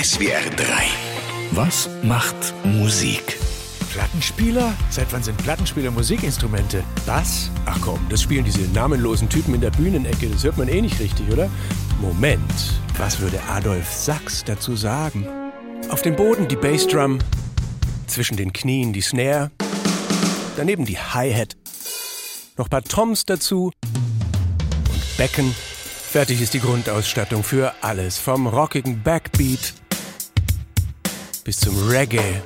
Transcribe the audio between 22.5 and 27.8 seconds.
noch paar Toms dazu und Becken. Fertig ist die Grundausstattung für